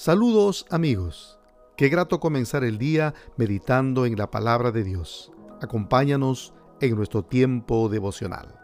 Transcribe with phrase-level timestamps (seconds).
[0.00, 1.40] Saludos amigos.
[1.76, 5.32] Qué grato comenzar el día meditando en la palabra de Dios.
[5.60, 8.54] Acompáñanos en nuestro tiempo devocional.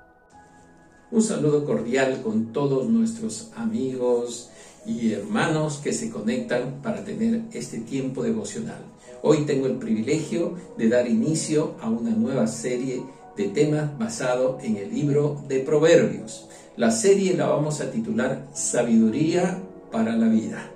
[1.11, 4.51] Un saludo cordial con todos nuestros amigos
[4.87, 8.85] y hermanos que se conectan para tener este tiempo devocional.
[9.21, 13.03] Hoy tengo el privilegio de dar inicio a una nueva serie
[13.37, 16.49] de temas basado en el libro de Proverbios.
[16.77, 19.61] La serie la vamos a titular Sabiduría
[19.91, 20.74] para la vida.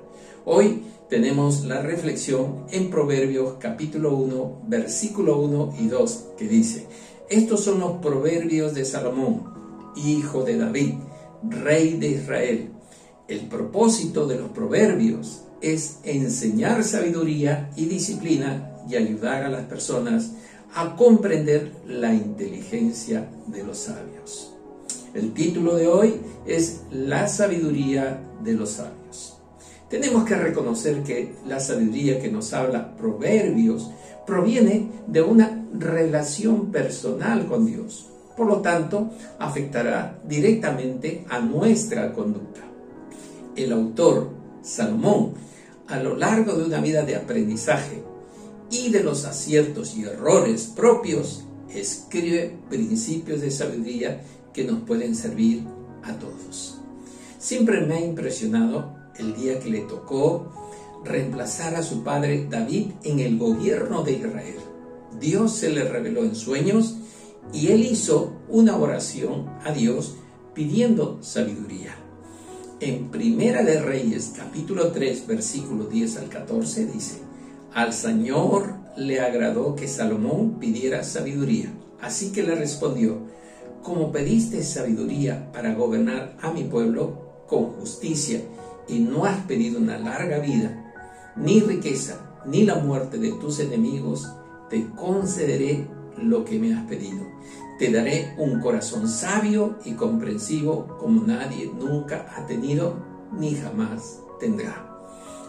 [0.51, 6.87] Hoy tenemos la reflexión en Proverbios capítulo 1, versículo 1 y 2, que dice,
[7.29, 10.95] estos son los proverbios de Salomón, hijo de David,
[11.43, 12.71] rey de Israel.
[13.29, 20.31] El propósito de los proverbios es enseñar sabiduría y disciplina y ayudar a las personas
[20.75, 24.55] a comprender la inteligencia de los sabios.
[25.13, 26.15] El título de hoy
[26.47, 29.38] es La sabiduría de los sabios.
[29.89, 33.91] Tenemos que reconocer que la sabiduría que nos habla Proverbios
[34.27, 38.11] proviene de una relación personal con Dios.
[38.37, 42.61] Por lo tanto, afectará directamente a nuestra conducta.
[43.57, 44.31] El autor,
[44.63, 45.33] Salomón,
[45.89, 48.03] a lo largo de una vida de aprendizaje
[48.71, 54.21] y de los aciertos y errores propios, escribe principios de sabiduría
[54.53, 55.65] que nos pueden servir
[56.03, 56.79] a todos.
[57.39, 60.53] Siempre me ha impresionado el día que le tocó
[61.05, 64.57] reemplazar a su padre David en el gobierno de Israel.
[65.21, 66.97] Dios se le reveló en sueños
[67.53, 70.17] y él hizo una oración a Dios
[70.55, 71.95] pidiendo sabiduría.
[72.81, 77.19] En Primera de Reyes, capítulo 3, versículo 10 al 14, dice,
[77.73, 81.73] Al Señor le agradó que Salomón pidiera sabiduría.
[82.01, 83.19] Así que le respondió,
[83.83, 88.43] como pediste sabiduría para gobernar a mi pueblo con justicia
[88.89, 90.71] y no has pedido una larga vida,
[91.37, 94.29] ni riqueza, ni la muerte de tus enemigos,
[94.71, 95.87] te concederé
[96.17, 97.25] lo que me has pedido.
[97.79, 102.97] Te daré un corazón sabio y comprensivo como nadie nunca ha tenido
[103.39, 104.89] ni jamás tendrá.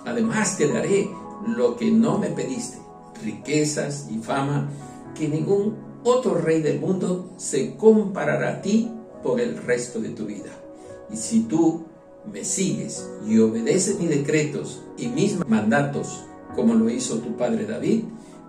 [0.06, 1.10] Además te daré
[1.48, 2.78] lo que no me pediste,
[3.24, 4.70] riquezas y fama
[5.16, 8.92] que ningún otro rey del mundo se comparará a ti
[9.24, 10.52] por el resto de tu vida.
[11.12, 11.86] Y si tú
[12.32, 16.26] me sigues y obedeces mis decretos y mis mandatos,
[16.56, 18.04] como lo hizo tu padre David,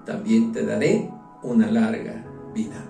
[0.05, 1.11] también te daré
[1.43, 2.25] una larga
[2.55, 2.85] vida.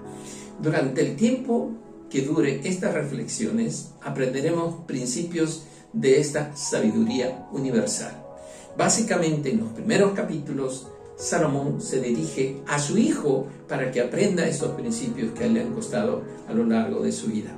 [0.60, 1.72] Durante el tiempo
[2.08, 8.24] que dure estas reflexiones, aprenderemos principios de esta sabiduría universal.
[8.76, 14.70] Básicamente, en los primeros capítulos, Salomón se dirige a su hijo para que aprenda estos
[14.72, 17.50] principios que le han costado a lo largo de su vida.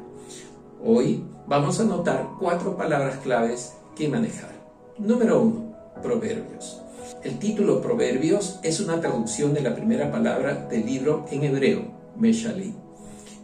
[0.84, 4.53] Hoy vamos a notar cuatro palabras claves que manejar.
[4.98, 6.80] Número uno, proverbios.
[7.22, 11.82] El título Proverbios es una traducción de la primera palabra del libro en hebreo,
[12.16, 12.75] Meshali.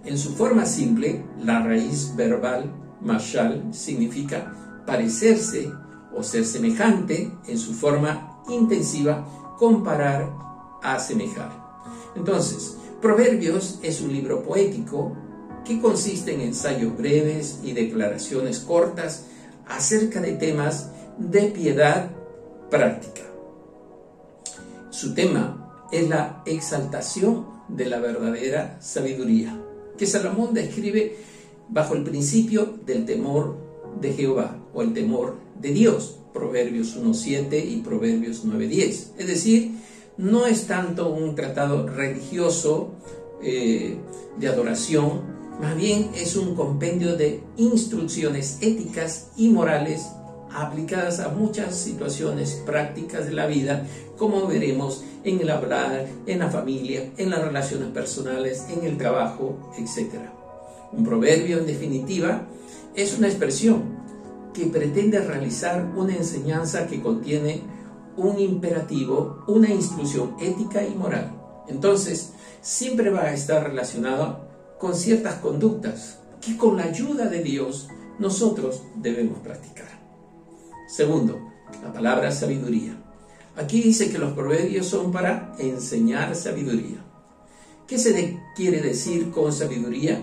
[0.04, 5.70] En su forma simple, la raíz verbal mashal significa parecerse
[6.14, 10.28] o ser semejante, en su forma intensiva, comparar,
[10.82, 11.52] asemejar.
[12.16, 15.16] Entonces, Proverbios es un libro poético
[15.68, 19.26] que consiste en ensayos breves y declaraciones cortas
[19.66, 22.10] acerca de temas de piedad
[22.70, 23.20] práctica.
[24.88, 29.60] Su tema es la exaltación de la verdadera sabiduría,
[29.98, 31.16] que Salomón describe
[31.68, 33.58] bajo el principio del temor
[34.00, 38.86] de Jehová o el temor de Dios, Proverbios 1.7 y Proverbios 9.10.
[39.18, 39.72] Es decir,
[40.16, 42.92] no es tanto un tratado religioso
[43.42, 43.98] eh,
[44.38, 50.06] de adoración, más bien es un compendio de instrucciones éticas y morales
[50.54, 53.86] aplicadas a muchas situaciones prácticas de la vida,
[54.16, 59.72] como veremos en el hablar, en la familia, en las relaciones personales, en el trabajo,
[59.76, 60.14] etc.
[60.92, 62.46] Un proverbio, en definitiva,
[62.94, 63.98] es una expresión
[64.54, 67.62] que pretende realizar una enseñanza que contiene
[68.16, 71.32] un imperativo, una instrucción ética y moral.
[71.68, 72.32] Entonces,
[72.62, 74.47] siempre va a estar relacionado
[74.78, 77.88] con ciertas conductas que con la ayuda de Dios
[78.18, 79.88] nosotros debemos practicar.
[80.88, 81.38] Segundo,
[81.82, 82.96] la palabra sabiduría.
[83.56, 87.04] Aquí dice que los proverbios son para enseñar sabiduría.
[87.86, 90.22] ¿Qué se quiere decir con sabiduría?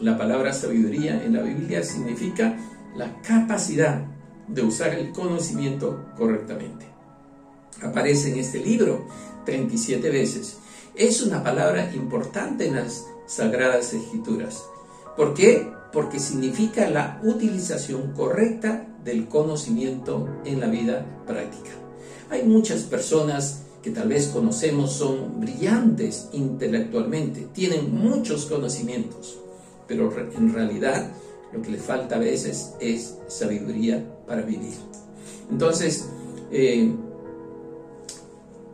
[0.00, 2.56] La palabra sabiduría en la Biblia significa
[2.96, 4.04] la capacidad
[4.46, 6.86] de usar el conocimiento correctamente.
[7.82, 9.06] Aparece en este libro
[9.44, 10.58] 37 veces.
[10.94, 14.64] Es una palabra importante en las Sagradas Escrituras.
[15.16, 15.78] ¿Por qué?
[15.92, 21.70] porque significa la utilización correcta del conocimiento en la vida práctica.
[22.30, 29.38] Hay muchas personas que tal vez conocemos son brillantes intelectualmente, tienen muchos conocimientos,
[29.86, 31.10] pero en realidad
[31.52, 34.74] lo que les falta a veces es sabiduría para vivir.
[35.50, 36.06] Entonces,
[36.50, 36.92] eh,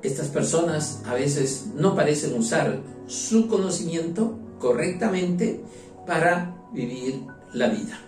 [0.02, 5.62] estas personas a veces no parecen usar su conocimiento correctamente
[6.06, 7.98] para vivir la vida.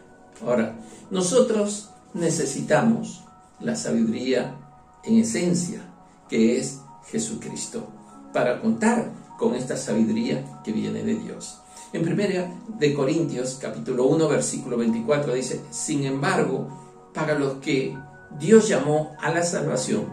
[0.43, 0.75] Ahora,
[1.11, 3.25] nosotros necesitamos
[3.61, 4.57] la sabiduría
[5.05, 5.83] en esencia,
[6.31, 6.81] que es
[7.11, 7.87] Jesucristo,
[8.33, 11.61] para contar con esta sabiduría que viene de Dios.
[11.93, 17.99] En primera de Corintios capítulo 1 versículo 24 dice, sin embargo, para los que
[18.39, 20.07] Dios llamó a la salvación,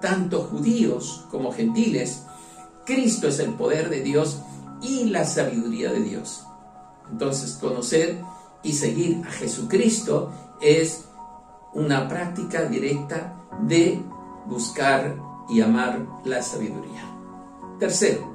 [0.00, 2.22] tanto judíos como gentiles,
[2.86, 4.40] Cristo es el poder de Dios
[4.82, 6.44] y la sabiduría de Dios.
[7.10, 8.20] Entonces, conocer
[8.62, 10.30] y seguir a Jesucristo
[10.60, 11.04] es
[11.74, 14.02] una práctica directa de
[14.46, 15.16] buscar
[15.48, 17.02] y amar la sabiduría.
[17.78, 18.30] Tercero,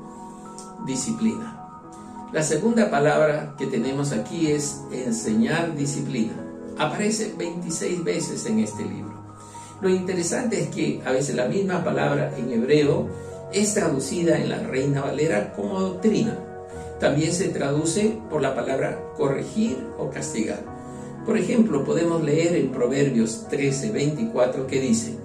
[0.85, 1.61] disciplina.
[2.33, 6.33] La segunda palabra que tenemos aquí es enseñar disciplina.
[6.77, 9.13] Aparece 26 veces en este libro.
[9.81, 13.07] Lo interesante es que a veces la misma palabra en hebreo
[13.53, 16.37] es traducida en la Reina Valera como doctrina.
[16.99, 20.63] También se traduce por la palabra corregir o castigar.
[21.25, 25.15] Por ejemplo, podemos leer en Proverbios 13, 24 que dice,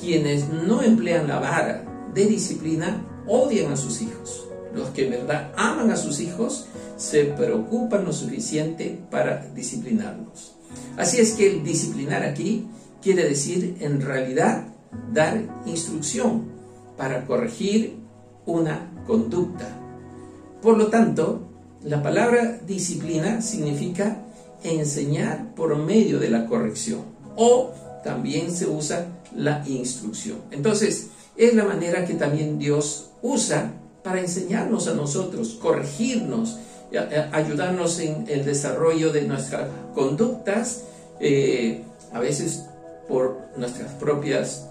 [0.00, 1.84] quienes no emplean la vara
[2.14, 4.48] de disciplina odian a sus hijos.
[4.74, 6.66] Los que en verdad aman a sus hijos
[6.96, 10.54] se preocupan lo suficiente para disciplinarlos.
[10.96, 12.66] Así es que el disciplinar aquí
[13.02, 14.68] quiere decir en realidad
[15.12, 16.57] dar instrucción
[16.98, 17.96] para corregir
[18.44, 19.66] una conducta.
[20.60, 21.40] Por lo tanto,
[21.84, 24.24] la palabra disciplina significa
[24.64, 27.02] enseñar por medio de la corrección
[27.36, 27.70] o
[28.02, 30.38] también se usa la instrucción.
[30.50, 33.72] Entonces, es la manera que también Dios usa
[34.02, 36.58] para enseñarnos a nosotros, corregirnos,
[37.32, 40.84] ayudarnos en el desarrollo de nuestras conductas,
[41.20, 42.64] eh, a veces
[43.08, 44.68] por nuestras propias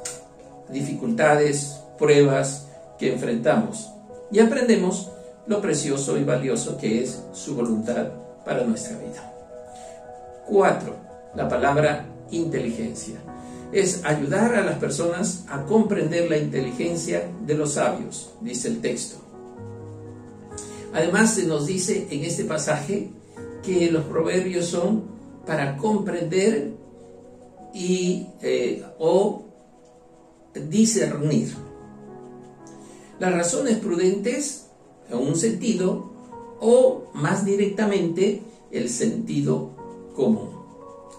[0.69, 2.67] dificultades, pruebas
[2.97, 3.89] que enfrentamos.
[4.31, 5.11] Y aprendemos
[5.47, 8.07] lo precioso y valioso que es su voluntad
[8.45, 9.33] para nuestra vida.
[10.47, 10.95] Cuatro,
[11.35, 13.15] la palabra inteligencia.
[13.71, 19.17] Es ayudar a las personas a comprender la inteligencia de los sabios, dice el texto.
[20.93, 23.09] Además se nos dice en este pasaje
[23.63, 25.03] que los proverbios son
[25.45, 26.71] para comprender
[27.73, 29.43] y eh, o
[30.53, 31.53] discernir.
[33.19, 34.67] Las razones prudentes
[35.09, 36.11] en un sentido
[36.59, 38.41] o más directamente
[38.71, 39.71] el sentido
[40.15, 40.49] común.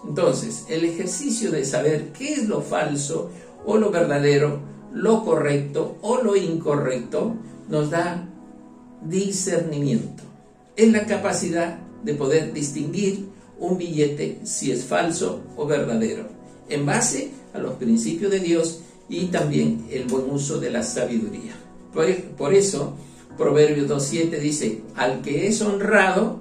[0.07, 3.29] Entonces, el ejercicio de saber qué es lo falso
[3.65, 4.59] o lo verdadero,
[4.93, 7.35] lo correcto o lo incorrecto,
[7.67, 8.27] nos da
[9.03, 10.23] discernimiento.
[10.75, 13.27] Es la capacidad de poder distinguir
[13.59, 16.27] un billete si es falso o verdadero,
[16.69, 18.79] en base a los principios de Dios
[19.09, 21.58] y también el buen uso de la sabiduría.
[21.93, 22.93] Por, eso,
[23.37, 26.39] Proverbios 2.7 dice, al que es honrado,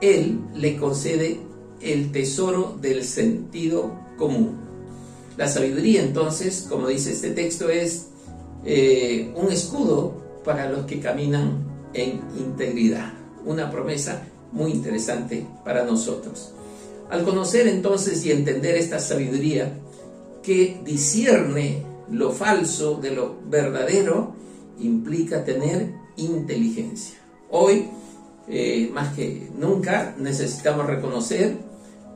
[0.00, 1.40] él le concede
[1.80, 4.58] el tesoro del sentido común.
[5.36, 8.08] La sabiduría entonces, como dice este texto, es
[8.64, 13.12] eh, un escudo para los que caminan en integridad.
[13.44, 14.22] Una promesa
[14.52, 16.52] muy interesante para nosotros.
[17.10, 19.72] Al conocer entonces y entender esta sabiduría
[20.42, 24.34] que discierne lo falso de lo verdadero,
[24.78, 27.18] implica tener inteligencia.
[27.50, 27.88] Hoy,
[28.48, 31.56] eh, más que nunca, necesitamos reconocer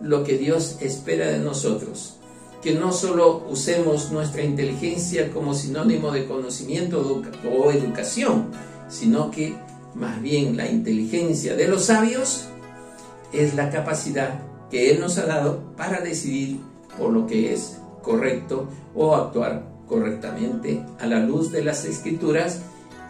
[0.00, 2.16] lo que Dios espera de nosotros.
[2.62, 8.50] Que no solo usemos nuestra inteligencia como sinónimo de conocimiento o educación,
[8.88, 9.54] sino que
[9.94, 12.46] más bien la inteligencia de los sabios
[13.32, 16.60] es la capacidad que Él nos ha dado para decidir
[16.98, 22.61] por lo que es correcto o actuar correctamente a la luz de las escrituras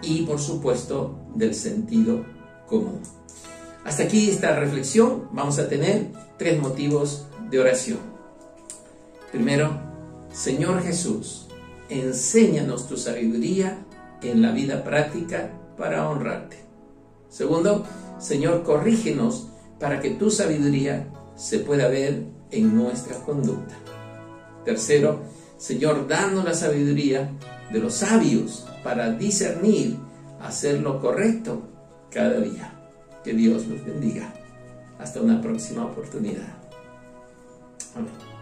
[0.03, 2.25] y por supuesto del sentido
[2.67, 3.01] común.
[3.85, 5.29] Hasta aquí esta reflexión.
[5.33, 7.99] Vamos a tener tres motivos de oración.
[9.31, 9.79] Primero,
[10.33, 11.47] Señor Jesús,
[11.89, 13.79] enséñanos tu sabiduría
[14.23, 16.57] en la vida práctica para honrarte.
[17.29, 17.85] Segundo,
[18.19, 23.75] Señor, corrígenos para que tu sabiduría se pueda ver en nuestra conducta.
[24.65, 25.21] Tercero,
[25.57, 27.31] Señor, danos la sabiduría
[27.73, 29.97] de los sabios para discernir,
[30.41, 31.63] hacer lo correcto
[32.11, 32.73] cada día.
[33.25, 34.33] Que Dios los bendiga.
[34.99, 36.55] Hasta una próxima oportunidad.
[37.95, 38.36] Amén.